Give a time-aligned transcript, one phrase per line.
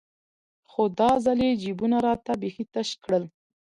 [0.69, 3.23] خو دا ځل يې جيبونه راته بيخي تش كړل.